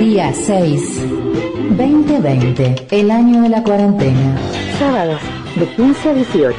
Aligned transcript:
Día 0.00 0.32
6. 0.32 1.06
2020, 1.76 2.86
el 2.90 3.10
año 3.10 3.42
de 3.42 3.50
la 3.50 3.62
cuarentena. 3.62 4.38
Sábados, 4.78 5.20
de 5.56 5.66
15 5.66 6.08
a 6.08 6.14
18. 6.14 6.56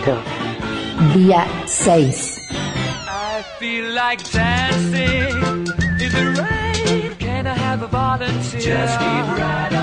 Día 1.16 1.48
6. 1.66 2.40
I 2.52 3.42
feel 3.60 3.96
like 3.96 4.24
dancing. 4.32 5.66
Is 6.00 6.14
it 6.14 6.38
right? 6.38 7.18
Can 7.18 7.48
I 7.48 7.56
have 7.58 7.82
a 7.82 7.88
volunteer? 7.88 8.62
Just 8.62 9.00
keep 9.00 9.38
right 9.38 9.74
on 9.74 9.83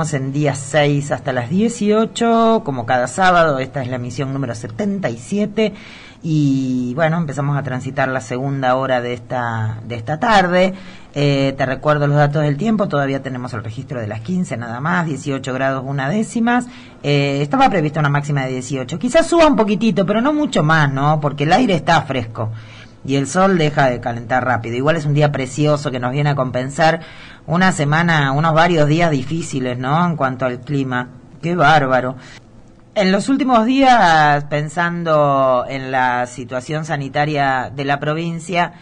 En 0.00 0.32
día 0.32 0.54
6 0.54 1.12
hasta 1.12 1.30
las 1.30 1.50
18, 1.50 2.62
como 2.64 2.86
cada 2.86 3.06
sábado, 3.06 3.58
esta 3.58 3.82
es 3.82 3.88
la 3.88 3.98
misión 3.98 4.32
número 4.32 4.54
77 4.54 5.74
y 6.22 6.94
bueno, 6.94 7.18
empezamos 7.18 7.58
a 7.58 7.62
transitar 7.62 8.08
la 8.08 8.22
segunda 8.22 8.76
hora 8.76 9.02
de 9.02 9.12
esta, 9.12 9.78
de 9.84 9.96
esta 9.96 10.18
tarde. 10.18 10.72
Eh, 11.14 11.54
te 11.56 11.66
recuerdo 11.66 12.06
los 12.06 12.16
datos 12.16 12.42
del 12.42 12.56
tiempo, 12.56 12.88
todavía 12.88 13.22
tenemos 13.22 13.52
el 13.52 13.62
registro 13.62 14.00
de 14.00 14.06
las 14.06 14.22
15 14.22 14.56
nada 14.56 14.80
más, 14.80 15.04
18 15.04 15.52
grados 15.52 15.84
una 15.86 16.08
décimas. 16.08 16.66
Eh, 17.02 17.40
estaba 17.42 17.68
prevista 17.68 18.00
una 18.00 18.08
máxima 18.08 18.46
de 18.46 18.52
18, 18.52 18.98
quizás 18.98 19.26
suba 19.26 19.46
un 19.46 19.56
poquitito, 19.56 20.06
pero 20.06 20.22
no 20.22 20.32
mucho 20.32 20.62
más, 20.62 20.90
¿no? 20.90 21.20
Porque 21.20 21.44
el 21.44 21.52
aire 21.52 21.74
está 21.74 22.00
fresco 22.02 22.50
y 23.04 23.16
el 23.16 23.26
sol 23.26 23.58
deja 23.58 23.88
de 23.88 24.00
calentar 24.00 24.44
rápido. 24.44 24.76
Igual 24.76 24.96
es 24.96 25.06
un 25.06 25.14
día 25.14 25.32
precioso 25.32 25.90
que 25.90 26.00
nos 26.00 26.12
viene 26.12 26.30
a 26.30 26.34
compensar 26.34 27.00
una 27.46 27.72
semana, 27.72 28.32
unos 28.32 28.54
varios 28.54 28.88
días 28.88 29.10
difíciles, 29.10 29.78
¿no? 29.78 30.06
En 30.06 30.16
cuanto 30.16 30.44
al 30.44 30.60
clima. 30.60 31.08
Qué 31.42 31.54
bárbaro. 31.54 32.16
En 32.94 33.12
los 33.12 33.28
últimos 33.28 33.64
días, 33.66 34.44
pensando 34.44 35.64
en 35.68 35.90
la 35.90 36.26
situación 36.26 36.84
sanitaria 36.84 37.70
de 37.74 37.84
la 37.84 37.98
provincia, 37.98 38.72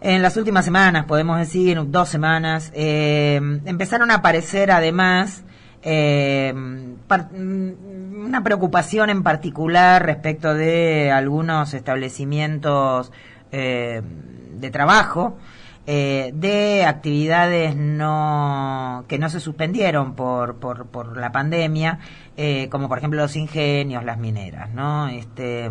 en 0.00 0.22
las 0.22 0.36
últimas 0.36 0.64
semanas, 0.64 1.04
podemos 1.04 1.38
decir, 1.38 1.78
dos 1.86 2.08
semanas, 2.08 2.72
eh, 2.74 3.40
empezaron 3.64 4.10
a 4.10 4.16
aparecer 4.16 4.72
además 4.72 5.44
eh, 5.82 6.52
mm, 6.54 8.24
una 8.24 8.42
preocupación 8.42 9.10
en 9.10 9.22
particular 9.22 10.04
respecto 10.04 10.54
de 10.54 11.10
algunos 11.10 11.74
establecimientos 11.74 13.12
eh, 13.50 14.00
de 14.54 14.70
trabajo, 14.70 15.36
eh, 15.86 16.30
de 16.34 16.84
actividades 16.84 17.74
no 17.74 19.04
que 19.08 19.18
no 19.18 19.28
se 19.28 19.40
suspendieron 19.40 20.14
por, 20.14 20.56
por, 20.56 20.86
por 20.86 21.16
la 21.16 21.32
pandemia, 21.32 21.98
eh, 22.36 22.68
como 22.70 22.88
por 22.88 22.98
ejemplo 22.98 23.20
los 23.20 23.34
ingenios, 23.34 24.04
las 24.04 24.18
mineras, 24.18 24.70
¿no? 24.72 25.08
Este, 25.08 25.68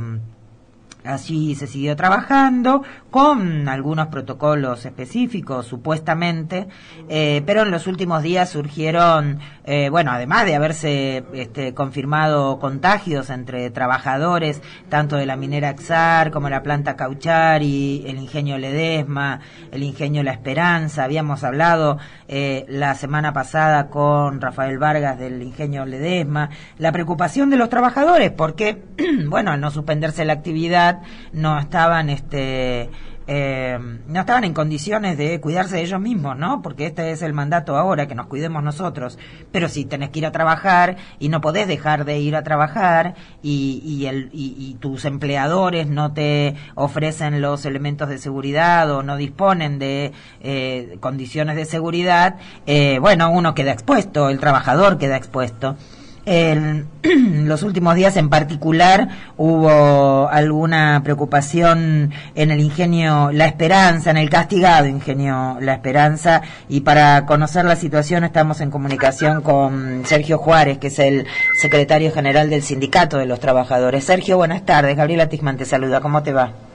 Allí 1.04 1.56
se 1.56 1.68
siguió 1.68 1.96
trabajando 1.96 2.84
con 3.10 3.68
algunos 3.68 4.08
protocolos 4.08 4.86
específicos, 4.86 5.66
supuestamente, 5.66 6.68
eh, 7.10 7.42
pero 7.46 7.64
en 7.64 7.72
los 7.72 7.88
últimos 7.88 8.24
días 8.24 8.50
surgieron, 8.50 9.40
eh, 9.66 9.90
bueno, 9.90 10.12
además 10.12 10.46
de 10.46 10.56
haberse 10.56 11.24
este, 11.34 11.74
confirmado 11.74 12.60
contagios 12.60 13.30
entre 13.30 13.70
trabajadores, 13.72 14.62
tanto 14.90 15.16
de 15.16 15.26
la 15.26 15.36
minera 15.36 15.72
Exar 15.72 16.32
como 16.32 16.50
la 16.50 16.62
planta 16.64 16.96
Cauchari, 16.96 18.04
el 18.06 18.18
ingenio 18.18 18.58
Ledesma, 18.58 19.40
el 19.72 19.84
ingenio 19.84 20.24
La 20.24 20.32
Esperanza, 20.32 21.04
habíamos 21.04 21.44
hablado 21.44 21.98
eh, 22.28 22.66
la 22.70 22.96
semana 22.96 23.34
pasada 23.34 23.90
con 23.90 24.40
Rafael 24.40 24.78
Vargas 24.78 25.18
del 25.18 25.42
ingenio 25.42 25.86
Ledesma, 25.86 26.50
la 26.78 26.92
preocupación 26.92 27.50
de 27.50 27.58
los 27.58 27.70
trabajadores, 27.70 28.32
porque, 28.32 28.84
bueno, 29.28 29.52
al 29.52 29.60
no 29.60 29.72
suspenderse 29.72 30.26
la 30.26 30.34
actividad, 30.34 30.91
no 31.34 31.60
estaban 31.60 32.10
este 32.10 32.90
eh, 33.28 33.78
no 34.08 34.20
estaban 34.20 34.44
en 34.44 34.54
condiciones 34.54 35.18
de 35.18 35.40
cuidarse 35.40 35.76
de 35.76 35.84
ellos 35.84 36.02
mismos, 36.02 36.38
¿no? 36.38 36.62
Porque 36.62 36.88
este 36.88 37.12
es 37.12 37.22
el 37.22 37.34
mandato 37.34 37.78
ahora, 37.78 38.08
que 38.08 38.16
nos 38.16 38.26
cuidemos 38.28 38.64
nosotros. 38.64 39.18
Pero 39.52 39.70
si 39.70 39.86
tenés 39.86 40.10
que 40.10 40.20
ir 40.20 40.26
a 40.26 40.32
trabajar 40.32 40.98
y 41.18 41.30
no 41.30 41.40
podés 41.40 41.68
dejar 41.68 42.04
de 42.04 42.20
ir 42.20 42.36
a 42.36 42.44
trabajar 42.44 43.16
y, 43.42 43.82
y, 43.86 44.08
el, 44.08 44.30
y, 44.34 44.56
y 44.58 44.74
tus 44.76 45.06
empleadores 45.06 45.88
no 45.88 46.14
te 46.14 46.56
ofrecen 46.76 47.42
los 47.42 47.66
elementos 47.66 48.10
de 48.10 48.18
seguridad 48.18 48.92
o 48.92 49.04
no 49.04 49.16
disponen 49.16 49.80
de 49.80 50.12
eh, 50.42 50.98
condiciones 51.00 51.56
de 51.56 51.66
seguridad, 51.66 52.36
eh, 52.66 53.00
bueno, 53.00 53.30
uno 53.32 53.54
queda 53.54 53.72
expuesto, 53.72 54.30
el 54.30 54.40
trabajador 54.40 54.98
queda 54.98 55.16
expuesto. 55.16 55.78
En 56.26 56.88
los 57.48 57.64
últimos 57.64 57.96
días 57.96 58.16
en 58.16 58.30
particular 58.30 59.10
hubo 59.38 60.30
alguna 60.30 61.02
preocupación 61.04 62.12
en 62.36 62.52
el 62.52 62.60
ingenio 62.60 63.32
La 63.32 63.46
Esperanza, 63.46 64.12
en 64.12 64.18
el 64.18 64.30
castigado 64.30 64.88
ingenio 64.88 65.58
La 65.60 65.74
Esperanza, 65.74 66.42
y 66.70 66.82
para 66.82 67.26
conocer 67.26 67.66
la 67.66 67.76
situación 67.76 68.24
estamos 68.24 68.62
en 68.62 68.70
comunicación 68.70 69.42
con 69.42 70.04
Sergio 70.06 70.38
Juárez, 70.38 70.78
que 70.78 70.88
es 70.88 71.00
el 71.00 71.26
secretario 71.60 72.12
general 72.12 72.50
del 72.50 72.62
Sindicato 72.62 73.18
de 73.18 73.26
los 73.26 73.40
Trabajadores. 73.40 74.04
Sergio, 74.04 74.38
buenas 74.38 74.66
tardes. 74.66 74.96
Gabriela 74.96 75.28
Tisman 75.28 75.58
te 75.58 75.66
saluda. 75.66 76.02
¿Cómo 76.02 76.22
te 76.24 76.34
va? 76.34 76.71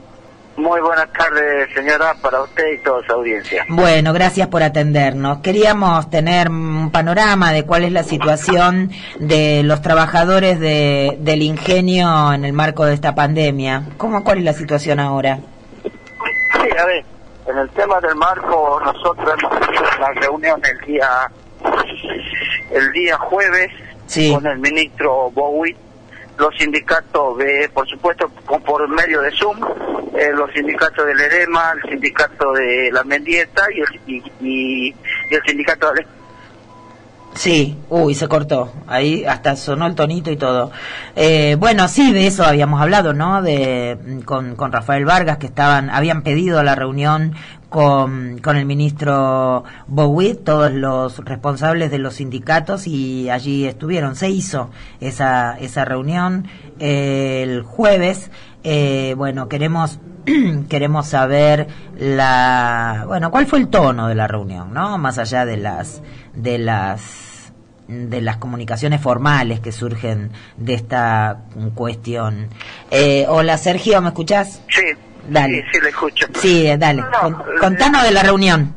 Muy 0.57 0.81
buenas 0.81 1.07
tardes, 1.13 1.69
señora, 1.75 2.15
para 2.21 2.41
usted 2.41 2.63
y 2.73 2.77
toda 2.79 3.05
su 3.05 3.13
audiencia. 3.13 3.63
Bueno, 3.69 4.11
gracias 4.11 4.47
por 4.47 4.63
atendernos. 4.63 5.37
Queríamos 5.39 6.09
tener 6.09 6.49
un 6.49 6.89
panorama 6.91 7.51
de 7.51 7.63
cuál 7.63 7.83
es 7.83 7.91
la 7.91 8.03
situación 8.03 8.89
de 9.19 9.61
los 9.63 9.83
trabajadores 9.83 10.59
de, 10.59 11.15
del 11.19 11.43
ingenio 11.43 12.33
en 12.33 12.43
el 12.43 12.53
marco 12.53 12.85
de 12.85 12.95
esta 12.95 13.13
pandemia. 13.13 13.83
¿Cómo, 13.97 14.23
¿Cuál 14.23 14.39
es 14.39 14.43
la 14.45 14.53
situación 14.53 14.99
ahora? 14.99 15.37
Sí, 15.83 16.69
a 16.75 16.85
ver, 16.85 17.05
en 17.47 17.57
el 17.59 17.69
tema 17.69 18.01
del 18.01 18.15
marco, 18.15 18.81
nosotros 18.83 19.29
hemos 19.39 19.59
tenido 19.59 19.83
una 19.99 20.11
reunión 20.19 20.61
el 20.65 20.87
día 20.87 21.07
el 22.71 22.91
día 22.93 23.17
jueves 23.17 23.69
Sí. 24.07 24.33
con 24.33 24.45
el 24.47 24.57
ministro 24.59 25.29
Bowie, 25.31 25.75
los 26.37 26.55
sindicatos, 26.57 27.37
de, 27.37 27.69
por 27.73 27.87
supuesto, 27.87 28.29
por 28.29 28.87
medio 28.89 29.21
de 29.21 29.31
Zoom, 29.31 29.57
eh, 30.15 30.29
los 30.35 30.51
sindicatos 30.51 31.05
del 31.05 31.19
EREMA, 31.19 31.73
el 31.83 31.89
sindicato 31.89 32.51
de 32.53 32.89
la 32.91 33.03
Mendieta 33.03 33.63
y 33.75 33.79
el, 33.81 34.01
y, 34.07 34.23
y- 34.41 34.95
el 35.31 35.41
sindicato 35.45 35.91
de 35.93 36.05
Sí, 37.33 37.77
uy, 37.89 38.15
se 38.15 38.27
cortó. 38.27 38.73
Ahí 38.87 39.23
hasta 39.23 39.55
sonó 39.55 39.85
el 39.85 39.93
tonito 39.93 40.31
y 40.31 40.37
todo. 40.37 40.71
Eh, 41.15 41.55
bueno, 41.59 41.87
sí, 41.87 42.11
de 42.11 42.25
eso 42.25 42.43
habíamos 42.43 42.81
hablado, 42.81 43.13
¿no? 43.13 43.43
De 43.43 43.95
con, 44.25 44.55
con 44.55 44.71
Rafael 44.71 45.05
Vargas 45.05 45.37
que 45.37 45.45
estaban, 45.45 45.91
habían 45.91 46.23
pedido 46.23 46.63
la 46.63 46.73
reunión 46.73 47.35
con, 47.69 48.39
con 48.39 48.57
el 48.57 48.65
ministro 48.65 49.63
Bowie, 49.87 50.35
todos 50.35 50.71
los 50.71 51.19
responsables 51.19 51.91
de 51.91 51.99
los 51.99 52.15
sindicatos 52.15 52.87
y 52.87 53.29
allí 53.29 53.65
estuvieron. 53.65 54.15
Se 54.15 54.29
hizo 54.29 54.69
esa 54.99 55.57
esa 55.59 55.85
reunión 55.85 56.47
el 56.79 57.63
jueves. 57.63 58.31
Eh, 58.63 59.13
bueno, 59.17 59.47
queremos 59.47 59.99
queremos 60.69 61.07
saber 61.07 61.67
la 61.97 63.03
bueno 63.07 63.31
cuál 63.31 63.45
fue 63.45 63.59
el 63.59 63.69
tono 63.69 64.07
de 64.07 64.15
la 64.15 64.27
reunión 64.27 64.73
no 64.73 64.97
más 64.97 65.17
allá 65.17 65.45
de 65.45 65.57
las 65.57 66.01
de 66.33 66.57
las 66.57 67.53
de 67.87 68.21
las 68.21 68.35
comunicaciones 68.35 68.99
formales 68.99 69.61
que 69.61 69.71
surgen 69.71 70.31
de 70.57 70.73
esta 70.73 71.43
cuestión 71.75 72.49
eh, 72.91 73.25
hola 73.29 73.57
Sergio 73.57 74.01
me 74.01 74.09
escuchás 74.09 74.61
Sí, 74.67 74.81
Dale. 75.27 75.63
sí, 75.63 75.69
sí, 75.73 75.81
le 75.81 75.89
escucho. 75.89 76.27
sí 76.39 76.77
dale 76.77 77.01
No, 77.01 77.11
Con- 77.21 77.33
eh, 77.33 77.59
contanos 77.59 78.03
de 78.03 78.11
la 78.11 78.23
reunión 78.23 78.75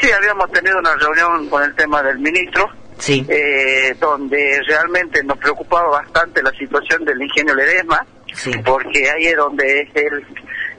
Sí, 0.00 0.10
habíamos 0.12 0.50
tenido 0.52 0.78
una 0.78 0.94
reunión 0.96 1.48
con 1.48 1.62
el 1.62 1.74
tema 1.74 2.02
del 2.02 2.18
ministro, 2.18 2.68
sí 2.98 3.24
eh, 3.28 3.94
donde 3.98 4.60
realmente 4.68 5.22
nos 5.24 5.38
preocupaba 5.38 5.88
bastante 6.02 6.42
la 6.42 6.50
situación 6.52 7.02
del 7.04 7.20
ingenio 7.22 7.54
Ledesma, 7.54 8.04
Sí. 8.34 8.50
porque 8.64 9.08
ahí 9.10 9.26
es 9.28 9.36
donde 9.36 9.80
es 9.80 9.88
el, 9.94 10.14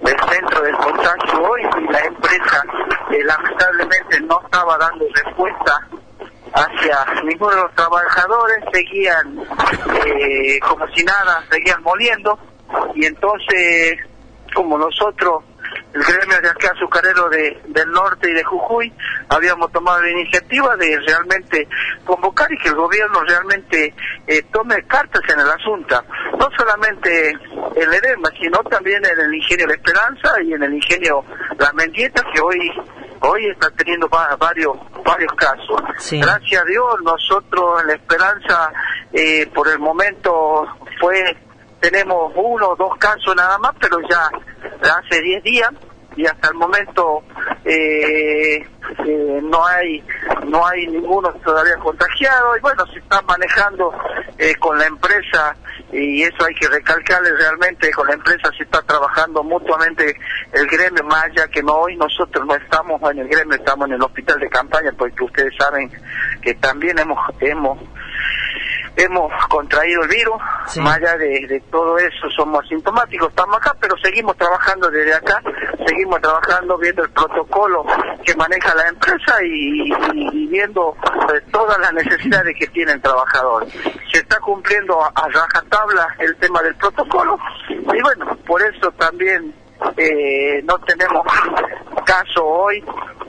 el 0.07 0.29
centro 0.31 0.61
del 0.61 0.75
contagio 0.75 1.41
hoy 1.41 1.61
y 1.63 1.91
la 1.91 1.99
empresa 2.01 2.63
eh, 3.11 3.23
lamentablemente 3.23 4.19
no 4.21 4.39
estaba 4.45 4.77
dando 4.77 5.05
respuesta 5.23 5.73
hacia 6.53 7.23
ninguno 7.23 7.55
de 7.55 7.61
los 7.63 7.73
trabajadores, 7.73 8.57
seguían 8.71 9.39
eh, 10.05 10.59
como 10.59 10.87
si 10.89 11.03
nada, 11.03 11.43
seguían 11.49 11.81
moliendo 11.81 12.37
y 12.93 13.05
entonces 13.05 13.97
como 14.57 14.75
nosotros 14.75 15.43
el 15.93 16.01
gremio 16.03 16.41
de 16.41 16.49
acá 16.49 16.71
azucarero 16.75 17.29
de, 17.29 17.61
del 17.67 17.91
norte 17.91 18.29
y 18.29 18.33
de 18.33 18.43
Jujuy 18.43 18.91
habíamos 19.29 19.71
tomado 19.71 20.01
la 20.01 20.09
iniciativa 20.09 20.75
de 20.77 20.99
realmente 21.05 21.67
convocar 22.05 22.51
y 22.51 22.57
que 22.57 22.69
el 22.69 22.75
gobierno 22.75 23.21
realmente 23.23 23.93
eh, 24.25 24.41
tome 24.51 24.81
cartas 24.87 25.21
en 25.31 25.39
el 25.39 25.49
asunto, 25.49 26.03
no 26.39 26.47
solamente 26.57 27.29
el 27.75 27.93
EDEMA, 27.93 28.29
sino 28.39 28.57
también 28.63 29.03
en 29.05 29.19
el 29.19 29.33
ingenio 29.35 29.67
La 29.67 29.73
Esperanza 29.75 30.41
y 30.43 30.53
en 30.53 30.63
el 30.63 30.73
ingenio 30.73 31.23
La 31.59 31.71
Mendieta, 31.73 32.23
que 32.33 32.41
hoy 32.41 32.71
hoy 33.21 33.47
está 33.49 33.69
teniendo 33.71 34.07
va- 34.09 34.35
varios 34.37 34.75
varios 35.03 35.33
casos. 35.33 35.81
Sí. 35.99 36.19
Gracias 36.19 36.61
a 36.61 36.65
Dios, 36.65 36.85
nosotros 37.03 37.81
en 37.81 37.87
La 37.87 37.93
Esperanza, 37.93 38.71
eh, 39.13 39.47
por 39.53 39.67
el 39.67 39.79
momento 39.79 40.65
fue 40.99 41.35
tenemos 41.79 42.31
uno 42.35 42.69
o 42.69 42.75
dos 42.75 42.97
casos 42.97 43.35
nada 43.35 43.57
más, 43.57 43.71
pero 43.79 43.97
ya 44.09 44.29
hace 44.81 45.21
10 45.21 45.43
días 45.43 45.71
y 46.17 46.25
hasta 46.25 46.49
el 46.49 46.55
momento 46.55 47.23
eh, 47.63 48.57
eh, 48.57 49.39
no 49.43 49.65
hay 49.65 50.03
no 50.47 50.65
hay 50.65 50.87
ninguno 50.87 51.31
todavía 51.45 51.75
contagiado 51.75 52.57
y 52.57 52.59
bueno 52.59 52.83
se 52.87 52.97
está 52.97 53.21
manejando 53.21 53.93
eh, 54.39 54.55
con 54.55 54.79
la 54.79 54.87
empresa 54.87 55.55
y 55.93 56.23
eso 56.23 56.43
hay 56.43 56.55
que 56.55 56.67
recalcarle 56.67 57.31
realmente 57.37 57.91
con 57.91 58.07
la 58.07 58.15
empresa 58.15 58.49
se 58.57 58.63
está 58.63 58.81
trabajando 58.81 59.43
mutuamente 59.43 60.17
el 60.53 60.65
gremio 60.67 61.03
más 61.03 61.25
allá 61.25 61.47
que 61.49 61.61
no 61.61 61.73
hoy 61.75 61.95
nosotros 61.95 62.45
no 62.47 62.55
estamos 62.55 62.99
en 63.11 63.19
el 63.19 63.27
gremio 63.27 63.55
estamos 63.55 63.87
en 63.87 63.93
el 63.93 64.01
hospital 64.01 64.39
de 64.39 64.49
campaña 64.49 64.91
porque 64.97 65.23
ustedes 65.23 65.53
saben 65.55 65.91
que 66.41 66.55
también 66.55 66.97
hemos 66.97 67.19
hemos 67.41 67.77
hemos 68.97 69.31
contraído 69.47 70.01
el 70.03 70.09
virus, 70.09 70.35
Sí. 70.67 70.81
más 70.81 70.97
allá 70.97 71.15
de, 71.17 71.45
de 71.47 71.59
todo 71.71 71.97
eso 71.97 72.29
somos 72.35 72.63
asintomáticos, 72.65 73.29
estamos 73.29 73.55
acá, 73.57 73.73
pero 73.79 73.95
seguimos 74.03 74.35
trabajando 74.37 74.89
desde 74.89 75.13
acá, 75.13 75.41
seguimos 75.85 76.19
trabajando 76.19 76.77
viendo 76.77 77.03
el 77.03 77.09
protocolo 77.11 77.85
que 78.25 78.35
maneja 78.35 78.73
la 78.75 78.87
empresa 78.89 79.35
y, 79.43 79.91
y- 79.91 80.29
y 80.33 80.47
viendo 80.47 80.95
eh, 81.33 81.41
todas 81.51 81.77
las 81.79 81.93
necesidades 81.93 82.55
que 82.59 82.67
tiene 82.67 82.91
el 82.93 83.01
trabajador. 83.01 83.65
Se 84.11 84.19
está 84.19 84.39
cumpliendo 84.39 85.01
a, 85.01 85.07
a 85.15 85.27
rajatabla 85.29 86.15
el 86.19 86.35
tema 86.37 86.61
del 86.63 86.75
protocolo 86.75 87.37
y 87.69 88.01
bueno, 88.01 88.35
por 88.45 88.61
eso 88.61 88.91
también 88.97 89.53
eh, 89.95 90.61
no 90.63 90.77
tenemos 90.79 91.23
caso 92.05 92.43
hoy 92.45 92.83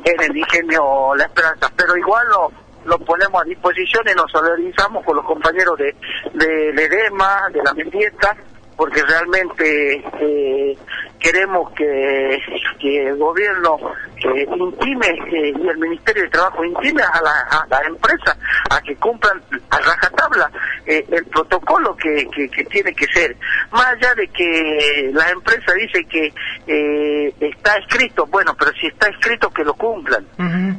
en 0.05 0.23
el 0.23 0.37
ingenio 0.37 1.15
La 1.15 1.25
Esperanza, 1.25 1.71
pero 1.77 1.97
igual 1.97 2.27
lo 2.29 2.53
lo 2.85 2.99
ponemos 2.99 3.43
a 3.43 3.45
disposición 3.45 4.05
y 4.11 4.15
nos 4.15 4.31
solidarizamos 4.31 5.05
con 5.05 5.17
los 5.17 5.25
compañeros 5.25 5.79
de, 5.79 5.95
de, 6.35 6.73
de 6.73 6.89
de 6.89 7.63
la 7.65 7.75
Mendieta, 7.75 8.37
porque 8.77 9.03
realmente 9.03 10.05
eh, 10.21 10.79
queremos 11.19 11.73
que, 11.73 12.39
que 12.79 13.09
el 13.09 13.17
gobierno 13.17 13.79
que 14.17 14.49
intime 14.57 15.07
eh, 15.07 15.53
y 15.57 15.69
el 15.69 15.79
Ministerio 15.79 16.25
de 16.25 16.31
Trabajo 16.31 16.65
intime 16.65 17.03
a 17.03 17.21
la, 17.23 17.41
a 17.51 17.67
la 17.69 17.87
empresa 17.87 18.37
a 18.71 18.81
que 18.81 18.97
cumplan 18.97 19.41
a 19.71 19.79
rajatabla 19.79 20.51
eh, 20.87 21.05
el 21.11 21.25
protocolo 21.27 21.97
que, 21.97 22.27
que, 22.35 22.49
que 22.49 22.65
tiene 22.65 22.93
que 22.95 23.07
ser. 23.13 23.37
Más 23.71 23.87
allá 23.87 24.15
de 24.15 24.29
que 24.29 25.11
la 25.13 25.29
empresa 25.31 25.73
dice 25.75 26.05
que 26.05 26.33
eh, 26.67 27.35
está 27.41 27.77
escrito, 27.77 28.27
bueno, 28.27 28.55
pero 28.59 28.73
si 28.73 28.87
está 28.87 29.09
escrito 29.09 29.51
que 29.51 29.65
lo 29.65 29.75
cumplan. 29.75 30.27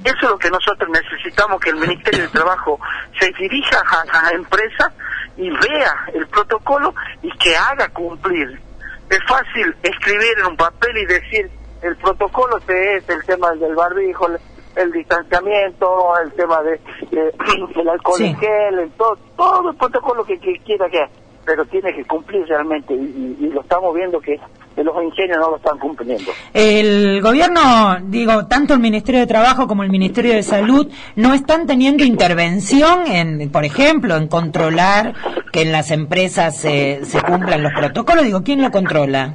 Eso 0.04 0.18
es 0.22 0.30
lo 0.30 0.38
que 0.38 0.50
nosotros 0.50 0.90
necesitamos, 0.90 1.60
que 1.60 1.70
el 1.70 1.78
Ministerio 1.78 2.24
de 2.24 2.30
Trabajo 2.30 2.80
se 3.20 3.32
dirija 3.40 3.80
a 3.80 4.24
la 4.24 4.32
empresa 4.32 4.92
y 5.38 5.50
vea 5.50 5.96
el 6.14 6.28
protocolo 6.28 6.94
y 7.22 7.32
que 7.38 7.56
haga 7.56 7.88
cumplir. 7.90 8.69
Es 9.10 9.20
fácil 9.28 9.76
escribir 9.84 10.38
en 10.40 10.46
un 10.48 10.58
papel 10.58 10.98
y 10.98 11.06
decir, 11.06 11.50
el 11.82 11.96
protocolo 11.98 12.58
que 12.68 12.98
es 12.98 13.10
el 13.10 13.24
tema 13.26 13.52
del 13.56 13.74
barbijo, 13.76 14.28
el, 14.28 14.38
el 14.76 14.92
distanciamiento, 14.92 16.14
el 16.24 16.32
tema 16.34 16.62
de, 16.64 16.80
de- 17.12 17.34
el 17.76 17.90
alcohol 17.90 18.18
Sí. 18.18 18.26
en 18.28 18.38
gel, 18.38 18.80
el 18.80 18.92
todo, 18.92 19.16
todo 19.36 19.70
el 19.72 19.76
protocolo 19.78 20.24
que, 20.26 20.40
que 20.40 20.60
quiera 20.60 20.90
que 20.90 21.06
pero 21.46 21.66
tiene 21.66 21.94
que 21.94 22.04
cumplir 22.06 22.46
realmente 22.48 22.94
y, 22.94 22.98
y- 23.40 23.46
y 23.46 23.50
lo 23.50 23.62
estamos 23.62 23.94
viendo 23.96 24.20
que, 24.20 24.40
los 24.78 25.04
ingenios 25.04 25.38
no 25.40 25.50
lo 25.50 25.58
están 25.58 25.78
cumpliendo. 25.78 26.32
El 26.54 27.22
gobierno, 27.22 27.98
digo, 28.04 28.48
tanto 28.48 28.74
el 28.76 28.80
Ministerio 28.80 29.20
de 29.20 29.28
Trabajo 29.28 29.68
como 29.68 29.84
el 29.84 29.90
Ministerio 29.90 30.32
de 30.34 30.42
Salud 30.42 30.90
no 31.18 31.34
están 31.34 31.68
teniendo 31.68 32.06
intervención 32.06 33.06
en, 33.08 33.52
por 33.52 33.66
ejemplo, 33.66 34.16
en 34.16 34.28
controlar 34.30 35.14
que 35.52 35.64
en 35.64 35.74
las 35.74 35.92
empresas 35.92 36.56
se, 36.56 37.04
se 37.04 37.22
cumplan 37.22 37.62
los 37.62 37.74
protocolos. 37.74 38.24
Digo, 38.24 38.42
¿quién 38.42 38.62
lo 38.62 38.72
controla? 38.72 39.34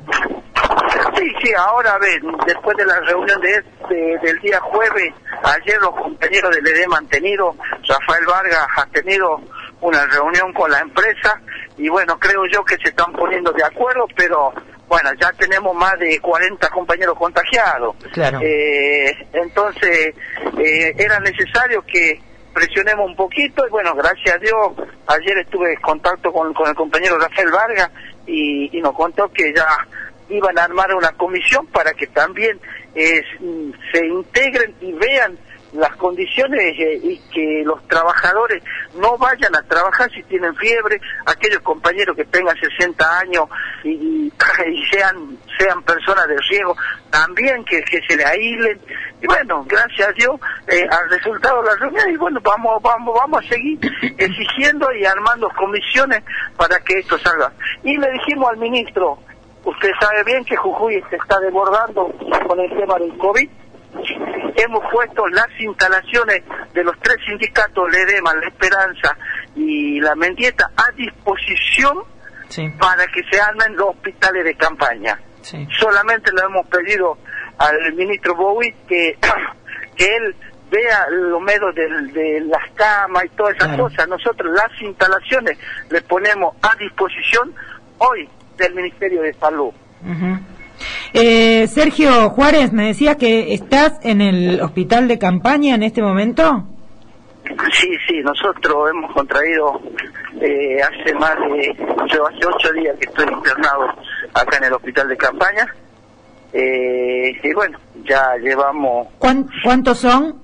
Sí, 1.18 1.26
sí, 1.42 1.50
ahora 1.58 1.98
ven, 2.00 2.22
después 2.46 2.76
de 2.78 2.86
la 2.86 3.00
reunión 3.00 3.38
de 3.42 3.50
este, 3.54 4.26
del 4.26 4.38
día 4.40 4.58
jueves, 4.60 5.12
ayer 5.42 5.76
los 5.82 5.90
compañeros 5.94 6.54
del 6.56 6.66
EDEM 6.66 6.92
han 6.94 7.06
tenido, 7.08 7.54
Rafael 7.86 8.24
Vargas 8.26 8.66
ha 8.78 8.86
tenido 8.86 9.40
una 9.84 10.06
reunión 10.06 10.52
con 10.52 10.70
la 10.70 10.80
empresa 10.80 11.40
y 11.76 11.88
bueno, 11.88 12.18
creo 12.18 12.44
yo 12.52 12.64
que 12.64 12.76
se 12.76 12.88
están 12.88 13.12
poniendo 13.12 13.52
de 13.52 13.64
acuerdo, 13.64 14.06
pero 14.16 14.52
bueno, 14.88 15.10
ya 15.20 15.30
tenemos 15.32 15.74
más 15.74 15.98
de 15.98 16.18
40 16.20 16.68
compañeros 16.70 17.16
contagiados. 17.18 17.96
Claro. 18.12 18.40
Eh, 18.42 19.12
entonces, 19.32 20.14
eh, 20.58 20.94
era 20.96 21.20
necesario 21.20 21.82
que 21.86 22.20
presionemos 22.54 23.06
un 23.06 23.16
poquito 23.16 23.66
y 23.66 23.70
bueno, 23.70 23.94
gracias 23.94 24.36
a 24.36 24.38
Dios, 24.38 24.88
ayer 25.06 25.38
estuve 25.38 25.74
en 25.74 25.80
contacto 25.80 26.32
con, 26.32 26.54
con 26.54 26.68
el 26.68 26.74
compañero 26.74 27.18
Rafael 27.18 27.50
Vargas 27.50 27.90
y, 28.26 28.76
y 28.76 28.80
nos 28.80 28.94
contó 28.94 29.30
que 29.32 29.52
ya 29.52 29.66
iban 30.30 30.58
a 30.58 30.64
armar 30.64 30.94
una 30.94 31.12
comisión 31.12 31.66
para 31.66 31.92
que 31.92 32.06
también 32.06 32.58
eh, 32.94 33.22
se 33.92 34.06
integren 34.06 34.74
y 34.80 34.92
vean 34.92 35.36
las 35.74 35.94
condiciones 35.96 36.60
eh, 36.78 37.00
y 37.02 37.18
que 37.32 37.62
los 37.64 37.86
trabajadores 37.88 38.62
no 38.94 39.18
vayan 39.18 39.54
a 39.56 39.62
trabajar 39.62 40.10
si 40.12 40.22
tienen 40.24 40.54
fiebre, 40.56 41.00
aquellos 41.26 41.60
compañeros 41.60 42.16
que 42.16 42.24
tengan 42.24 42.56
60 42.56 43.18
años 43.18 43.44
y, 43.82 43.90
y- 43.90 44.32
y 44.72 44.86
sean 44.86 45.36
sean 45.58 45.82
personas 45.84 46.26
de 46.26 46.36
riesgo, 46.50 46.76
también 47.10 47.64
que, 47.64 47.80
que 47.82 48.00
se 48.08 48.16
le 48.16 48.24
aíslen. 48.24 48.80
Y 49.22 49.26
bueno, 49.26 49.64
gracias 49.68 50.08
a 50.08 50.12
Dios, 50.12 50.34
eh, 50.66 50.84
al 50.90 51.08
resultado 51.10 51.62
de 51.62 51.68
la 51.68 51.76
reunión, 51.76 52.10
y 52.10 52.16
bueno, 52.16 52.40
vamos, 52.42 52.82
vamos, 52.82 53.14
vamos 53.14 53.44
a 53.44 53.48
seguir 53.48 53.78
exigiendo 54.18 54.92
y 54.92 55.04
armando 55.04 55.48
comisiones 55.56 56.22
para 56.56 56.78
que 56.80 56.98
esto 56.98 57.16
salga. 57.18 57.52
Y 57.84 57.96
le 57.96 58.10
dijimos 58.12 58.50
al 58.50 58.56
ministro, 58.56 59.18
usted 59.64 59.90
sabe 60.00 60.24
bien 60.24 60.44
que 60.44 60.56
Jujuy 60.56 61.02
se 61.08 61.16
está 61.16 61.38
desbordando 61.38 62.12
con 62.48 62.58
el 62.58 62.76
tema 62.76 62.96
del 62.98 63.16
COVID, 63.18 63.48
hemos 64.64 64.82
puesto 64.92 65.26
las 65.28 65.48
instalaciones 65.58 66.42
de 66.72 66.84
los 66.84 66.98
tres 67.00 67.16
sindicatos, 67.26 67.88
el 67.88 68.08
EDEMA, 68.08 68.34
La 68.34 68.48
Esperanza 68.48 69.16
y 69.56 70.00
La 70.00 70.14
Mendieta, 70.14 70.70
a 70.76 70.90
disposición 70.96 71.98
Sí, 72.48 72.68
para 72.78 73.06
que 73.06 73.22
se 73.30 73.40
armen 73.40 73.74
los 73.76 73.88
hospitales 73.90 74.44
de 74.44 74.54
campaña. 74.54 75.18
sí. 75.42 75.66
Solamente 75.78 76.30
le 76.32 76.42
hemos 76.42 76.66
pedido 76.68 77.16
al 77.58 77.92
ministro 77.94 78.34
Bowie 78.36 78.74
que, 78.86 79.16
que 79.96 80.04
él 80.04 80.36
vea 80.70 81.06
los 81.10 81.40
medios 81.40 81.74
de, 81.74 81.88
de 82.12 82.40
las 82.42 82.70
camas 82.74 83.24
y 83.24 83.28
todas 83.30 83.54
esas 83.56 83.68
Claro. 83.68 83.84
cosas. 83.84 84.08
Nosotros 84.08 84.52
las 84.54 84.82
instalaciones 84.82 85.58
le 85.90 86.00
ponemos 86.02 86.54
a 86.62 86.74
disposición 86.76 87.54
hoy 87.98 88.28
del 88.56 88.74
Ministerio 88.74 89.22
de 89.22 89.32
Salud. 89.34 89.72
Eh, 91.16 91.68
Sergio 91.68 92.28
Juárez, 92.30 92.72
me 92.72 92.86
decías 92.88 93.14
que 93.16 93.54
estás 93.54 94.00
en 94.02 94.20
el 94.20 94.60
hospital 94.60 95.06
de 95.06 95.16
campaña 95.16 95.76
en 95.76 95.84
este 95.84 96.02
momento. 96.02 96.64
Sí, 97.72 97.88
sí, 98.08 98.20
nosotros 98.24 98.90
hemos 98.90 99.12
contraído 99.12 99.80
eh, 100.40 100.78
hace 100.82 101.14
más 101.14 101.36
de, 101.36 101.72
yo 102.12 102.26
hace 102.26 102.46
ocho 102.46 102.72
días 102.72 102.96
que 102.98 103.06
estoy 103.06 103.26
internado 103.32 103.86
acá 104.32 104.56
en 104.58 104.64
el 104.64 104.72
hospital 104.72 105.06
de 105.08 105.16
campaña. 105.16 105.66
Eh, 106.52 107.32
y 107.44 107.52
bueno, 107.54 107.78
ya 108.04 108.36
llevamos, 108.42 109.06
¿Cuán- 109.18 109.48
¿Cuántos 109.62 109.98
son? 109.98 110.40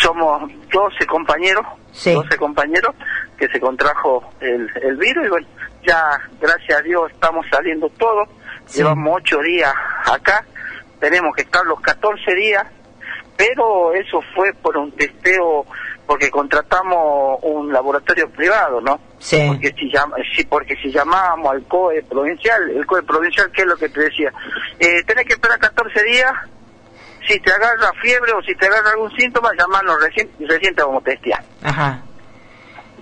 somos 0.00 0.52
12 0.72 1.04
compañeros, 1.06 1.66
Sí. 1.90 2.12
12 2.12 2.36
compañeros 2.36 2.94
que 3.36 3.48
se 3.48 3.58
contrajo 3.58 4.22
el, 4.40 4.70
el 4.82 4.96
virus 4.96 5.26
y 5.26 5.28
bueno, 5.30 5.46
ya 5.86 6.00
gracias 6.40 6.78
a 6.78 6.82
Dios 6.82 7.10
estamos 7.12 7.44
saliendo 7.50 7.88
todos, 7.90 8.28
Sí. 8.66 8.78
llevamos 8.78 9.16
ocho 9.16 9.40
días 9.40 9.72
acá, 10.06 10.44
tenemos 11.00 11.34
que 11.34 11.42
estar 11.42 11.64
los 11.66 11.80
14 11.80 12.34
días, 12.34 12.64
pero 13.36 13.92
eso 13.94 14.20
fue 14.34 14.52
por 14.54 14.76
un 14.76 14.92
testeo, 14.92 15.66
porque 16.06 16.30
contratamos 16.30 17.38
un 17.42 17.72
laboratorio 17.72 18.28
privado, 18.30 18.80
¿no? 18.80 19.00
Sí. 19.18 19.42
Porque 19.48 19.72
si, 19.78 19.90
llama, 19.90 20.16
sí, 20.34 20.44
porque 20.44 20.76
si 20.76 20.90
llamábamos 20.90 21.52
al 21.52 21.62
COE 21.64 22.02
provincial, 22.02 22.70
el 22.70 22.86
COE 22.86 23.02
provincial, 23.02 23.50
¿qué 23.52 23.62
es 23.62 23.68
lo 23.68 23.76
que 23.76 23.88
te 23.88 24.00
decía? 24.00 24.32
Eh, 24.78 25.02
tenés 25.04 25.26
que 25.26 25.34
esperar 25.34 25.58
14 25.58 26.02
días, 26.04 26.32
si 27.26 27.40
te 27.40 27.50
agarra 27.50 27.90
fiebre 28.00 28.32
o 28.32 28.42
si 28.42 28.54
te 28.54 28.66
agarra 28.66 28.90
algún 28.90 29.10
síntoma, 29.16 29.50
llamarnos 29.58 30.00
recién, 30.02 30.30
recién 30.40 30.74
te 30.74 30.82
vamos 30.82 31.02
a 31.02 31.04
testear. 31.04 31.42
Ajá. 31.62 32.02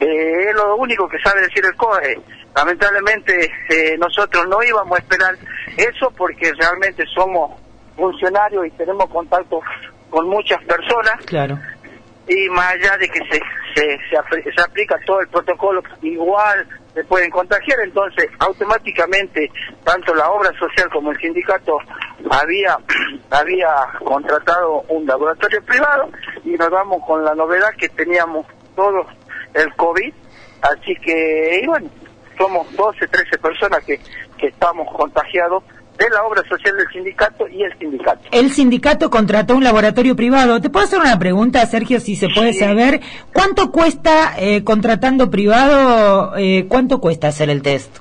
Eh, 0.01 0.49
es 0.49 0.55
lo 0.55 0.77
único 0.77 1.09
que 1.09 1.19
sabe 1.21 1.43
decir 1.43 1.65
el 1.65 1.77
COE. 1.77 2.21
Lamentablemente 2.55 3.51
eh, 3.69 3.97
nosotros 3.99 4.47
no 4.49 4.63
íbamos 4.63 4.97
a 4.99 5.01
esperar 5.03 5.35
eso 5.77 6.11
porque 6.17 6.53
realmente 6.59 7.05
somos 7.15 7.59
funcionarios 7.97 8.67
y 8.67 8.71
tenemos 8.73 9.09
contacto 9.11 9.61
con 10.11 10.29
muchas 10.29 10.63
personas 10.65 11.15
Claro. 11.27 11.59
y 12.29 12.49
más 12.51 12.75
allá 12.75 12.97
de 12.99 13.09
que 13.09 13.21
se, 13.31 13.41
se, 13.75 13.99
se, 14.11 14.17
apl- 14.17 14.55
se 14.55 14.63
aplica 14.63 14.99
todo 15.07 15.21
el 15.21 15.29
protocolo, 15.29 15.83
igual 16.03 16.67
se 16.93 17.03
pueden 17.05 17.31
contagiar, 17.31 17.79
entonces 17.85 18.29
automáticamente 18.39 19.51
tanto 19.85 20.15
la 20.15 20.29
obra 20.31 20.51
social 20.59 20.91
como 20.93 21.11
el 21.13 21.19
sindicato 21.19 21.79
había, 22.31 22.77
había 23.31 23.69
contratado 24.05 24.83
un 24.89 25.07
laboratorio 25.07 25.63
privado 25.65 26.11
y 26.45 26.51
nos 26.51 26.69
vamos 26.71 27.03
con 27.07 27.25
la 27.25 27.35
novedad 27.35 27.71
que 27.79 27.89
teníamos 27.89 28.47
todo 28.77 29.07
el 29.55 29.75
COVID, 29.75 30.13
así 30.63 30.95
que, 30.97 31.61
y 31.63 31.67
bueno, 31.67 31.89
somos 32.39 32.67
12, 32.77 33.07
13 33.09 33.39
personas 33.39 33.83
que, 33.85 34.01
que 34.39 34.47
estamos 34.49 34.87
contagiados 34.95 35.63
de 35.99 36.09
la 36.11 36.25
obra 36.25 36.43
social 36.49 36.77
del 36.77 36.89
sindicato 36.89 37.47
y 37.49 37.63
el 37.63 37.79
sindicato. 37.79 38.21
El 38.33 38.51
sindicato 38.51 39.11
contrató 39.11 39.55
un 39.55 39.63
laboratorio 39.63 40.17
privado. 40.17 40.61
¿Te 40.61 40.71
puedo 40.71 40.87
hacer 40.87 40.99
una 41.01 41.19
pregunta, 41.19 41.65
Sergio, 41.67 42.01
si 42.01 42.17
se 42.17 42.29
puede 42.29 42.55
Sí. 42.55 42.61
saber? 42.61 43.01
¿Cuánto 43.33 43.71
cuesta, 43.71 44.35
eh, 44.39 44.65
contratando 44.65 45.31
privado, 45.31 46.35
eh, 46.37 46.67
cuánto 46.69 47.01
cuesta 47.01 47.29
hacer 47.29 47.51
el 47.51 47.63
test 47.63 47.99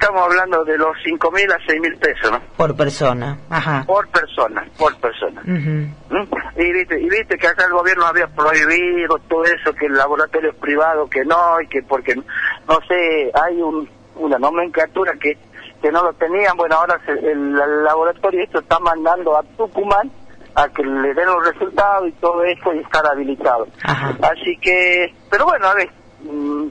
estamos 0.00 0.22
hablando 0.22 0.64
de 0.64 0.78
los 0.78 0.96
5 1.04 1.30
mil 1.30 1.52
a 1.52 1.58
6 1.66 1.80
mil 1.80 1.96
pesos, 1.98 2.30
¿no? 2.32 2.40
por 2.56 2.74
persona? 2.76 3.38
Ajá. 3.50 3.84
Por 3.86 4.08
persona, 4.08 4.66
por 4.78 4.96
persona. 4.96 5.42
Ujú. 5.42 6.14
¿Mm? 6.14 6.60
Y 6.60 6.72
viste, 6.72 7.00
y 7.00 7.08
viste 7.08 7.36
que 7.36 7.46
acá 7.46 7.64
el 7.66 7.72
gobierno 7.72 8.06
había 8.06 8.26
prohibido 8.28 9.18
todo 9.28 9.44
eso, 9.44 9.74
que 9.74 9.86
el 9.86 9.94
laboratorio 9.94 10.50
es 10.50 10.56
privado, 10.56 11.08
que 11.08 11.24
no, 11.24 11.60
y 11.60 11.66
que 11.68 11.82
porque, 11.82 12.14
no 12.16 12.78
sé, 12.88 13.30
hay 13.46 13.60
un, 13.60 13.88
una 14.16 14.38
nomenclatura 14.38 15.12
que, 15.20 15.36
que 15.82 15.92
no 15.92 16.02
lo 16.02 16.12
tenían. 16.14 16.56
Bueno, 16.56 16.76
ahora 16.76 16.98
se- 17.04 17.12
el, 17.12 17.58
el 17.60 17.84
laboratorio 17.84 18.42
esto 18.42 18.60
está 18.60 18.78
mandando 18.78 19.36
a 19.36 19.42
Tucumán 19.42 20.10
a 20.54 20.68
que 20.68 20.82
le 20.82 21.14
den 21.14 21.26
los 21.26 21.46
resultados 21.46 22.08
y 22.08 22.12
todo 22.12 22.42
esto 22.44 22.72
y 22.74 22.78
estar 22.78 23.06
habilitado. 23.06 23.66
Ajá. 23.84 24.16
Así 24.22 24.56
que, 24.60 25.14
pero 25.30 25.44
bueno, 25.44 25.66
a 25.68 25.74
ver, 25.74 25.88
mm, 26.24 26.66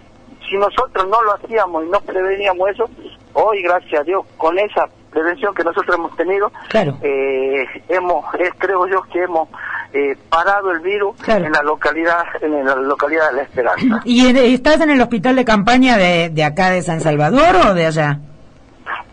si 0.49 0.57
nosotros 0.57 1.07
no 1.07 1.21
lo 1.23 1.33
hacíamos 1.35 1.85
y 1.85 1.89
no 1.89 1.99
preveníamos 2.01 2.69
eso, 2.69 2.89
hoy, 3.33 3.61
gracias 3.61 4.01
a 4.01 4.03
Dios, 4.03 4.25
con 4.37 4.57
esa 4.59 4.85
prevención 5.11 5.53
que 5.55 5.63
nosotros 5.63 5.95
hemos 5.95 6.15
tenido, 6.15 6.51
Claro. 6.69 6.97
eh, 7.01 7.65
hemos, 7.89 8.25
es, 8.39 8.51
creo 8.57 8.85
yo 8.87 9.01
que 9.11 9.23
hemos 9.23 9.49
eh, 9.93 10.15
parado 10.29 10.71
el 10.71 10.79
virus 10.81 11.15
Claro. 11.21 11.45
en 11.45 11.51
la 11.51 11.63
localidad, 11.63 12.23
en 12.41 12.63
la 12.65 12.75
localidad 12.75 13.29
de 13.31 13.35
La 13.37 13.41
Esperanza. 13.43 14.01
¿Y 14.05 14.27
en- 14.27 14.37
estás 14.37 14.79
en 14.81 14.91
el 14.91 15.01
hospital 15.01 15.35
de 15.35 15.45
campaña 15.45 15.97
de, 15.97 16.29
de 16.29 16.43
acá 16.43 16.69
de 16.69 16.81
San 16.83 17.01
Salvador 17.01 17.55
o 17.69 17.73
de 17.73 17.85
allá? 17.87 18.19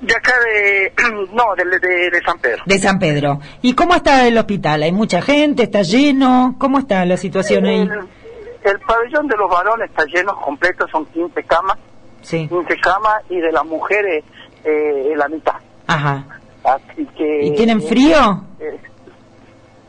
De 0.02 0.14
acá 0.14 0.32
de, 0.40 0.92
no, 1.32 1.44
de, 1.56 1.64
de, 1.78 2.10
de 2.10 2.22
San 2.22 2.38
Pedro. 2.38 2.62
De 2.66 2.78
San 2.78 2.98
Pedro. 2.98 3.40
¿Y 3.62 3.74
cómo 3.74 3.94
está 3.94 4.26
el 4.28 4.36
hospital? 4.36 4.82
¿Hay 4.82 4.92
mucha 4.92 5.22
gente? 5.22 5.62
¿Está 5.62 5.80
lleno? 5.82 6.56
¿Cómo 6.58 6.78
está 6.80 7.04
la 7.06 7.16
situación 7.16 7.64
ahí? 7.64 7.80
El, 7.80 7.90
el 8.70 8.78
pabellón 8.80 9.26
de 9.28 9.36
los 9.38 9.48
varones 9.50 9.88
está 9.88 10.04
lleno, 10.04 10.38
completo, 10.42 10.86
son 10.88 11.06
15 11.06 11.42
camas, 11.44 11.78
Sí. 12.26 12.48
15 12.48 12.76
camas 12.78 13.22
y 13.30 13.38
de 13.40 13.52
las 13.52 13.64
mujeres 13.64 14.24
eh, 14.64 15.12
la 15.16 15.28
mitad. 15.28 15.54
Ajá. 15.86 16.24
Así 16.64 17.06
que... 17.16 17.44
¿Y 17.44 17.54
tienen 17.54 17.80
frío? 17.80 18.42
Eh, 18.58 18.80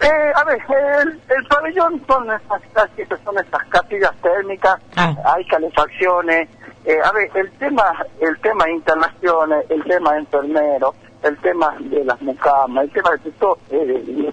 eh, 0.01 0.31
a 0.35 0.43
ver, 0.43 0.59
el, 1.01 1.09
el 1.35 1.45
pabellón 1.47 1.99
son 2.05 2.29
estas, 2.31 2.61
estas- 2.95 3.19
son 3.25 3.39
estas 3.39 3.63
capillas 3.69 4.11
térmicas, 4.21 4.75
Ah. 4.95 5.15
hay 5.35 5.43
calefacciones. 5.45 6.47
eh, 6.85 6.99
a 7.03 7.11
ver, 7.11 7.29
el 7.33 7.51
tema, 7.53 8.05
el 8.21 8.39
tema 8.39 8.65
de 8.65 8.73
internaciones, 8.73 9.65
el 9.69 9.83
tema 9.85 10.13
de 10.13 10.19
enfermeros, 10.19 10.95
el 11.23 11.35
tema 11.39 11.75
de 11.79 12.05
las 12.05 12.21
mucamas, 12.21 12.83
el 12.83 12.91
tema 12.91 13.09
de 13.23 13.31
todo, 13.31 13.57
eh, 13.71 14.31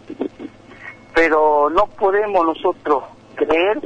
pero 1.15 1.71
no 1.71 1.87
podemos 1.87 2.45
nosotros 2.47 3.05
creer 3.35 3.81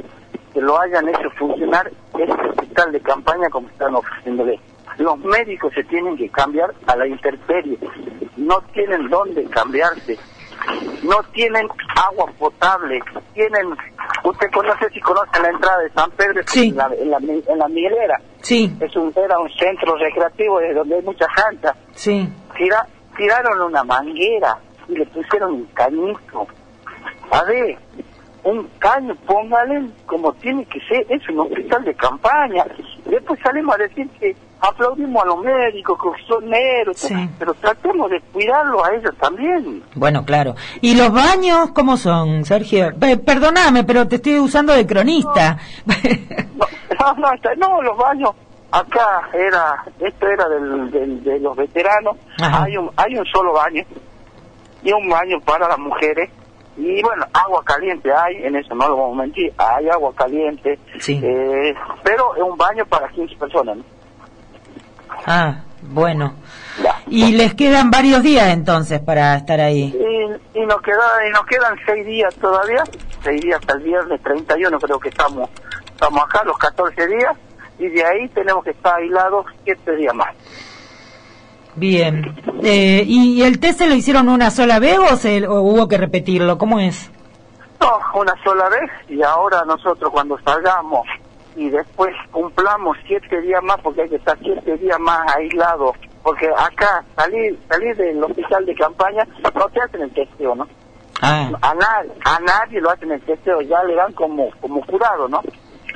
que 0.53 0.61
lo 0.61 0.79
hayan 0.81 1.07
hecho 1.09 1.29
funcionar 1.37 1.89
este 2.23 2.49
hospital 2.49 2.91
de 2.91 2.99
campaña 3.01 3.49
como 3.49 3.67
están 3.69 3.95
ofreciéndole. 3.95 4.59
Los 4.97 5.17
médicos 5.19 5.73
se 5.73 5.83
tienen 5.85 6.17
que 6.17 6.29
cambiar 6.29 6.73
a 6.87 6.95
la 6.95 7.07
intemperie, 7.07 7.77
no 8.37 8.59
tienen 8.73 9.07
dónde 9.09 9.45
cambiarse, 9.45 10.17
no 11.03 11.15
tienen 11.33 11.67
agua 12.05 12.25
potable, 12.37 12.99
tienen, 13.33 13.69
usted 14.23 14.51
conoce 14.51 14.89
si 14.93 14.99
conoce 14.99 15.41
la 15.41 15.49
entrada 15.49 15.77
de 15.83 15.89
San 15.91 16.11
Pedro, 16.11 16.41
Sí. 16.47 16.69
en, 16.69 16.75
la, 16.77 16.89
en, 16.99 17.09
la, 17.11 17.17
en 17.17 17.57
la 17.59 17.67
Miguelera, 17.69 18.19
Sí, 18.41 18.73
es 18.79 18.95
un, 18.95 19.13
era 19.15 19.39
un 19.39 19.49
centro 19.51 19.95
recreativo 19.95 20.59
de 20.59 20.73
donde 20.73 20.95
hay 20.95 21.01
mucha 21.03 21.25
cancha, 21.35 21.73
sí. 21.93 22.27
Tira- 22.57 22.87
tiraron 23.15 23.61
una 23.61 23.83
manguera 23.83 24.57
y 24.89 24.95
le 24.97 25.05
pusieron 25.07 25.53
un 25.53 25.65
cañito. 25.67 26.47
A 27.31 27.43
ver, 27.43 27.77
un 28.43 28.67
caño, 28.79 29.15
póngale 29.25 29.89
como 30.05 30.31
tiene 30.33 30.65
que 30.65 30.79
ser, 30.81 31.05
es 31.09 31.27
un 31.29 31.39
hospital 31.41 31.83
de 31.83 31.93
campaña. 31.95 32.65
Después 33.05 33.39
salimos 33.43 33.75
a 33.75 33.77
decir 33.83 34.09
que 34.19 34.35
aplaudimos 34.61 35.23
a 35.23 35.27
los 35.27 35.41
médicos, 35.43 35.97
que 36.01 36.23
son 36.25 36.49
negros, 36.49 36.97
Sí. 36.97 37.15
pero 37.37 37.53
tratemos 37.55 38.09
de 38.09 38.19
cuidarlos 38.33 38.81
a 38.87 38.93
ellos 38.95 39.13
también. 39.19 39.83
Bueno, 39.95 40.23
claro. 40.25 40.55
¿Y 40.81 40.95
los 40.95 41.11
baños 41.11 41.71
cómo 41.75 41.97
son, 41.97 42.45
Sergio? 42.45 42.91
Pe- 42.99 43.17
perdóname, 43.17 43.83
pero 43.83 44.07
te 44.07 44.15
estoy 44.17 44.39
usando 44.39 44.73
de 44.73 44.85
cronista. 44.87 45.57
No, 46.99 47.13
no, 47.15 47.31
no, 47.31 47.55
no, 47.69 47.81
los 47.81 47.97
baños, 47.97 48.31
acá 48.71 49.29
era, 49.33 49.83
esto 49.99 50.27
era 50.27 50.47
del, 50.49 50.91
del- 50.91 51.23
de 51.23 51.39
los 51.39 51.55
veteranos, 51.55 52.17
Ajá. 52.41 52.63
hay 52.65 52.77
un, 52.77 52.89
hay 52.97 53.15
un 53.17 53.25
solo 53.25 53.53
baño, 53.53 53.83
y 54.83 54.91
un 54.91 55.09
baño 55.09 55.39
para 55.41 55.67
las 55.67 55.77
mujeres, 55.79 56.29
y 56.79 57.01
bueno, 57.03 57.25
agua 57.33 57.61
caliente 57.65 58.09
hay, 58.13 58.37
en 58.43 58.55
eso 58.55 58.73
no 58.73 58.87
lo 58.87 58.97
vamos 58.97 59.19
a 59.19 59.21
mentir, 59.23 59.53
hay 59.57 59.89
agua 59.89 60.13
caliente, 60.15 60.79
Sí. 60.99 61.19
eh, 61.23 61.75
pero 62.03 62.35
es 62.35 62.41
un 62.41 62.57
baño 62.57 62.85
para 62.85 63.07
15 63.09 63.35
personas, 63.35 63.77
¿no? 63.77 63.83
ah, 65.25 65.55
bueno. 65.81 66.33
Ya. 66.83 66.95
Y 67.07 67.33
les 67.33 67.53
quedan 67.55 67.91
varios 67.91 68.23
días 68.23 68.47
entonces 68.49 68.99
para 69.01 69.35
estar 69.35 69.59
ahí. 69.59 69.93
Y, 69.93 70.59
y 70.59 70.65
nos 70.65 70.81
queda, 70.81 71.27
y 71.27 71.31
nos 71.31 71.45
quedan 71.45 71.75
seis 71.85 72.05
días 72.05 72.33
todavía, 72.35 72.83
seis 73.23 73.41
días 73.41 73.59
hasta 73.59 73.73
el 73.73 73.83
viernes 73.83 74.21
31 74.21 74.79
creo 74.79 74.99
que 74.99 75.09
estamos, 75.09 75.49
estamos 75.85 76.23
acá, 76.23 76.43
los 76.45 76.57
14 76.57 77.07
días, 77.07 77.35
y 77.79 77.87
de 77.87 78.05
ahí 78.05 78.27
tenemos 78.29 78.63
que 78.63 78.71
estar 78.71 78.95
aislados 78.95 79.45
siete 79.63 79.95
días 79.95 80.13
más. 80.13 80.29
Bien. 81.79 82.35
Eh, 82.61 83.03
¿Y 83.07 83.41
el 83.41 83.59
test 83.59 83.79
se 83.79 83.87
lo 83.87 83.95
hicieron 83.95 84.27
una 84.27 84.51
sola 84.51 84.79
vez 84.79 84.99
o, 84.99 85.15
se, 85.15 85.47
o 85.47 85.61
hubo 85.61 85.87
que 85.87 85.97
repetirlo? 85.97 86.57
¿Cómo 86.57 86.79
es? 86.79 87.09
No, 87.79 88.19
una 88.19 88.33
sola 88.43 88.67
vez 88.67 88.91
y 89.07 89.23
ahora 89.23 89.63
nosotros 89.65 90.11
cuando 90.11 90.37
salgamos 90.39 91.07
y 91.55 91.69
después 91.69 92.13
cumplamos 92.31 92.97
siete 93.07 93.41
días 93.41 93.63
más, 93.63 93.77
porque 93.81 94.01
hay 94.01 94.09
que 94.09 94.17
estar 94.17 94.37
siete 94.39 94.77
días 94.77 94.99
más 94.99 95.21
aislados, 95.35 95.95
porque 96.21 96.47
acá 96.47 97.03
salir 97.15 97.57
salir 97.69 97.95
del 97.95 98.21
hospital 98.23 98.65
de 98.65 98.75
campaña 98.75 99.25
no 99.43 99.69
te 99.69 99.81
hacen 99.81 100.01
el 100.01 100.13
testeo, 100.13 100.55
¿no? 100.55 100.67
Ah, 101.21 101.49
A, 101.61 101.73
nadie 101.73 102.11
a 102.25 102.39
nadie 102.39 102.81
lo 102.81 102.91
hacen 102.91 103.11
el 103.11 103.21
testeo, 103.21 103.61
ya 103.61 103.81
le 103.83 103.95
dan 103.95 104.11
como 104.13 104.49
como 104.59 104.85
curado, 104.85 105.27
¿no? 105.29 105.41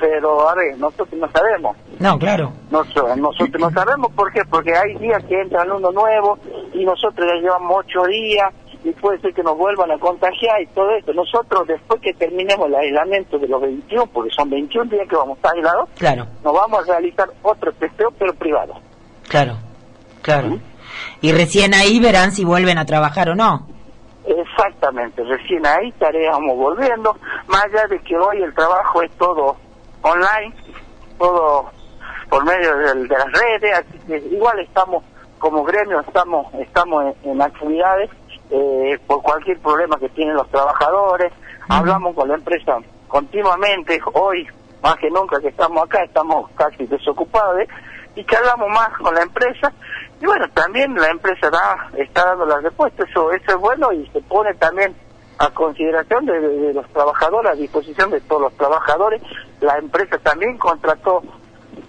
Pero 0.00 0.48
a 0.48 0.54
ver, 0.54 0.76
nosotros 0.78 1.12
no 1.20 1.30
sabemos. 1.30 1.76
no, 1.98 2.18
claro. 2.18 2.52
Nosotros, 2.70 3.16
nosotros 3.16 3.60
no 3.60 3.70
sabemos 3.70 4.12
por 4.12 4.32
qué, 4.32 4.42
porque 4.50 4.74
hay 4.74 4.94
días 4.98 5.22
que 5.24 5.40
entran 5.40 5.70
uno 5.70 5.90
nuevo 5.92 6.38
y 6.72 6.84
nosotros 6.84 7.26
ya 7.32 7.40
llevamos 7.40 7.84
ocho 7.86 8.02
días 8.04 8.52
y 8.84 8.90
puede 8.92 9.18
ser 9.20 9.32
que 9.32 9.42
nos 9.42 9.56
vuelvan 9.56 9.90
a 9.92 9.98
contagiar 9.98 10.60
y 10.60 10.66
todo 10.66 10.90
esto. 10.96 11.12
Nosotros 11.14 11.66
después 11.66 12.00
que 12.02 12.12
terminemos 12.14 12.66
el 12.66 12.74
aislamiento 12.74 13.38
de 13.38 13.48
los 13.48 13.62
21, 13.62 14.06
porque 14.08 14.30
son 14.36 14.50
21 14.50 14.90
días 14.90 15.08
que 15.08 15.16
vamos 15.16 15.36
a 15.36 15.40
estar 15.40 15.52
aislados, 15.54 15.88
Claro, 15.96 16.26
nos 16.44 16.52
vamos 16.52 16.80
a 16.88 16.92
realizar 16.92 17.28
otro 17.42 17.72
testeo 17.72 18.10
pero 18.18 18.34
privado. 18.34 18.74
claro, 19.28 19.56
claro. 20.22 20.58
Y 21.22 21.32
recién 21.32 21.72
ahí 21.74 21.98
verán 22.00 22.32
si 22.32 22.44
vuelven 22.44 22.76
a 22.78 22.84
trabajar 22.84 23.30
o 23.30 23.34
no. 23.34 23.66
Exactamente, 24.26 25.22
recién 25.22 25.66
ahí 25.66 25.88
estaríamos 25.88 26.56
volviendo, 26.56 27.14
más 27.46 27.64
allá 27.64 27.86
de 27.88 27.98
que 28.00 28.16
hoy 28.16 28.42
el 28.42 28.54
trabajo 28.54 29.02
es 29.02 29.10
todo 29.18 29.56
online, 30.04 30.54
todo 31.18 31.70
por 32.28 32.44
medio 32.44 32.76
del- 32.78 33.08
de, 33.08 33.16
las 33.18 33.32
redes, 33.32 33.78
así 33.78 33.98
que 34.06 34.16
igual 34.34 34.58
estamos 34.60 35.02
como 35.38 35.62
gremio, 35.64 36.00
estamos 36.00 36.52
estamos 36.54 37.04
en, 37.22 37.30
en 37.32 37.42
actividades 37.42 38.10
eh, 38.50 38.98
por 39.06 39.22
cualquier 39.22 39.58
problema 39.60 39.98
que 39.98 40.08
tienen 40.10 40.34
los 40.34 40.48
trabajadores, 40.50 41.32
hablamos 41.68 42.14
con 42.14 42.28
la 42.28 42.34
empresa 42.34 42.78
continuamente, 43.08 44.00
hoy 44.14 44.46
más 44.82 44.96
que 44.96 45.10
nunca 45.10 45.40
que 45.40 45.48
estamos 45.48 45.82
acá, 45.84 46.02
estamos 46.04 46.50
casi 46.56 46.86
desocupados 46.86 47.60
¿eh? 47.60 47.68
y 48.16 48.24
que 48.24 48.36
hablamos 48.36 48.68
más 48.70 48.90
con 48.98 49.14
la 49.14 49.22
empresa 49.22 49.72
y 50.20 50.26
bueno, 50.26 50.46
también 50.54 50.94
la 50.94 51.08
empresa 51.08 51.50
da, 51.50 51.90
está 51.98 52.24
dando 52.26 52.46
la 52.46 52.60
respuesta, 52.60 53.04
eso, 53.08 53.32
eso 53.32 53.50
es 53.50 53.56
bueno 53.56 53.92
y 53.92 54.06
se 54.08 54.20
pone 54.22 54.52
también 54.54 54.94
a 55.38 55.50
consideración 55.50 56.26
de, 56.26 56.40
de- 56.40 56.74
los 56.74 56.86
trabajadores, 56.90 57.52
a 57.52 57.54
disposición 57.54 58.10
de 58.10 58.20
todos 58.22 58.42
los 58.42 58.52
trabajadores. 58.54 59.20
La 59.60 59.76
empresa 59.78 60.18
también 60.18 60.56
contrató 60.58 61.22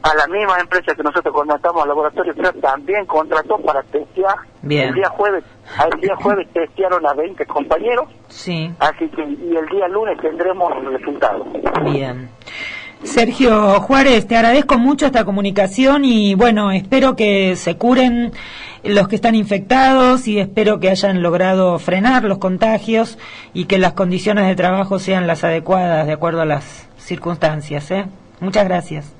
a 0.02 0.14
la 0.16 0.28
misma 0.28 0.60
empresa 0.60 0.94
que 0.96 1.04
nosotros 1.04 1.34
contratamos 1.34 1.82
al 1.84 1.90
laboratorio 1.90 2.34
también 2.62 3.06
contrató 3.06 3.58
para 3.60 3.82
testear. 3.84 4.36
Bien. 4.62 4.90
El 4.90 4.96
día 4.96 5.10
jueves, 5.10 5.44
el 5.92 6.00
día 6.02 6.16
jueves 6.16 6.48
testearon 6.54 7.06
a 7.08 7.14
20 7.14 7.46
compañeros, 7.46 8.06
Sí, 8.28 8.72
así 8.80 9.08
que 9.10 9.22
y 9.24 9.56
el 9.56 9.66
día 9.68 9.88
lunes 9.88 10.18
tendremos 10.22 10.72
el 10.78 10.94
resultado. 10.98 11.46
bien. 11.84 12.30
Sergio 13.04 13.80
Juárez, 13.82 14.28
te 14.28 14.36
agradezco 14.36 14.78
mucho 14.80 15.06
esta 15.06 15.26
comunicación 15.26 16.04
y 16.06 16.34
bueno, 16.34 16.72
espero 16.72 17.16
que 17.16 17.56
se 17.56 17.78
curen 17.78 18.32
los 18.86 19.08
que 19.08 19.16
están 19.16 19.36
infectados 19.36 20.28
y 20.28 20.40
espero 20.40 20.80
que 20.80 20.90
hayan 20.90 21.22
logrado 21.22 21.78
frenar 21.80 22.24
los 22.24 22.38
contagios 22.38 23.18
y 23.54 23.66
que 23.66 23.80
las 23.80 23.94
condiciones 23.94 24.48
de 24.48 24.56
trabajo 24.56 25.00
sean 25.00 25.28
las 25.28 25.44
adecuadas 25.44 26.06
de 26.06 26.14
acuerdo 26.14 26.42
a 26.42 26.46
las 26.46 26.88
circunstancias. 26.98 27.90
¿eh? 27.92 28.06
Muchas 28.40 28.66
gracias. 28.66 29.12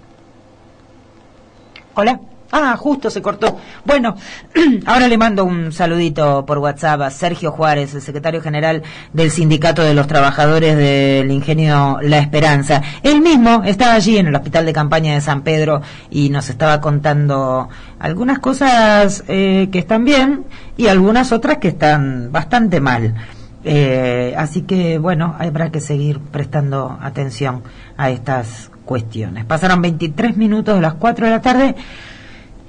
Hola. 1.96 2.20
Ah, 2.52 2.76
justo 2.78 3.10
se 3.10 3.22
cortó. 3.22 3.58
Bueno, 3.86 4.16
ahora 4.86 5.08
le 5.08 5.18
mando 5.18 5.44
un 5.46 5.72
saludito 5.72 6.46
por 6.46 6.60
WhatsApp 6.60 7.02
a 7.02 7.10
Sergio 7.10 7.52
Juárez, 7.52 7.94
el 7.96 8.02
secretario 8.02 8.42
general 8.42 8.84
del 9.14 9.32
Sindicato 9.32 9.82
de 9.82 9.94
los 9.94 10.08
Trabajadores 10.08 10.78
del 10.78 11.32
Ingenio 11.32 11.98
La 12.02 12.20
Esperanza. 12.20 12.82
Él 13.04 13.22
mismo 13.22 13.64
estaba 13.64 13.94
allí 13.94 14.18
en 14.18 14.28
el 14.28 14.36
Hospital 14.36 14.66
de 14.66 14.74
Campaña 14.74 15.16
de 15.16 15.22
San 15.22 15.42
Pedro 15.42 15.82
y 16.10 16.30
nos 16.30 16.50
estaba 16.50 16.80
contando 16.82 17.68
algunas 18.00 18.40
cosas 18.40 19.24
eh, 19.28 19.70
que 19.72 19.80
están 19.80 20.06
bien 20.06 20.46
y 20.78 20.88
algunas 20.88 21.32
otras 21.32 21.58
que 21.58 21.70
están 21.70 22.32
bastante 22.32 22.80
mal. 22.80 23.16
Eh, 23.64 24.36
así 24.38 24.62
que, 24.62 25.00
bueno, 25.00 25.36
habrá 25.40 25.72
que 25.72 25.80
seguir 25.80 26.20
prestando 26.20 27.00
atención 27.02 27.64
a 27.98 28.12
estas 28.12 28.70
cuestiones. 28.86 29.44
Pasaron 29.46 29.82
23 29.82 30.38
minutos 30.38 30.76
de 30.76 30.82
las 30.82 30.94
4 30.94 31.26
de 31.26 31.32
la 31.32 31.42
tarde 31.42 31.76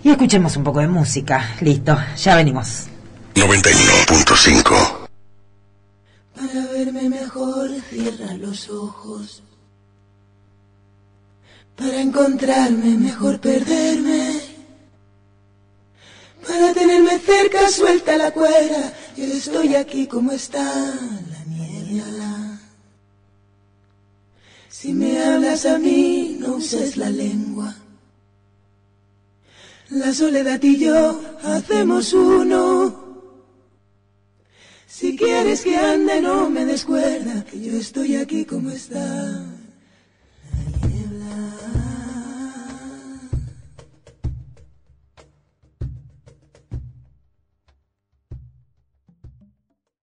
y 0.06 0.10
escuchemos 0.10 0.56
un 0.56 0.62
poco 0.62 0.78
de 0.78 0.86
música. 0.86 1.56
Listo, 1.60 1.98
ya 2.16 2.36
venimos. 2.36 2.84
91.5 3.34 5.08
Para 6.36 6.66
verme 6.66 7.08
mejor, 7.08 7.70
cierra 7.90 8.34
los 8.34 8.70
ojos. 8.70 9.42
Para 11.74 12.00
encontrarme, 12.00 12.96
mejor 12.96 13.40
perderme. 13.40 14.40
Para 16.46 16.72
tenerme 16.72 17.18
cerca, 17.18 17.68
suelta 17.68 18.16
la 18.16 18.30
cuerda. 18.30 18.92
Yo 19.16 19.24
estoy 19.24 19.74
aquí 19.74 20.06
como 20.06 20.30
está 20.30 20.62
la 20.62 21.44
niebla. 21.48 22.60
Si 24.68 24.92
me 24.92 25.20
hablas 25.20 25.66
a 25.66 25.78
mí, 25.78 26.36
no 26.38 26.54
uses 26.54 26.96
la 26.96 27.10
lengua. 27.10 27.74
La 29.90 30.12
soledad 30.12 30.60
y 30.62 30.78
yo 30.78 31.20
hacemos 31.44 32.12
uno. 32.12 33.04
Si 34.86 35.16
quieres 35.16 35.62
que 35.62 35.76
ande, 35.76 36.20
no 36.20 36.50
me 36.50 36.64
descuerda, 36.64 37.44
que 37.44 37.60
yo 37.60 37.76
estoy 37.76 38.16
aquí 38.16 38.44
como 38.44 38.70
está 38.70 39.44